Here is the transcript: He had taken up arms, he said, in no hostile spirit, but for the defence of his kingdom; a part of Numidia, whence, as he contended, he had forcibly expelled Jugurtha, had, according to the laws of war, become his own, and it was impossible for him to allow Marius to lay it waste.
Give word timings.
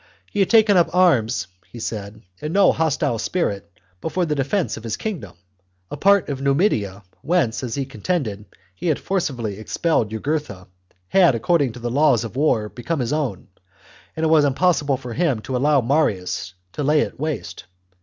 He 0.31 0.39
had 0.39 0.49
taken 0.49 0.77
up 0.77 0.95
arms, 0.95 1.45
he 1.71 1.79
said, 1.79 2.23
in 2.41 2.53
no 2.53 2.71
hostile 2.71 3.19
spirit, 3.19 3.69
but 4.01 4.11
for 4.11 4.25
the 4.25 4.33
defence 4.33 4.75
of 4.75 4.83
his 4.83 4.97
kingdom; 4.97 5.33
a 5.91 5.95
part 5.95 6.27
of 6.27 6.41
Numidia, 6.41 7.03
whence, 7.21 7.63
as 7.63 7.75
he 7.75 7.85
contended, 7.85 8.45
he 8.73 8.87
had 8.87 8.97
forcibly 8.97 9.59
expelled 9.59 10.09
Jugurtha, 10.09 10.65
had, 11.09 11.35
according 11.35 11.73
to 11.73 11.79
the 11.79 11.91
laws 11.91 12.23
of 12.23 12.35
war, 12.35 12.67
become 12.67 12.99
his 12.99 13.13
own, 13.13 13.47
and 14.15 14.23
it 14.23 14.29
was 14.29 14.43
impossible 14.43 14.97
for 14.97 15.13
him 15.13 15.39
to 15.41 15.55
allow 15.55 15.81
Marius 15.81 16.55
to 16.73 16.81
lay 16.83 17.01
it 17.01 17.19
waste. 17.19 17.65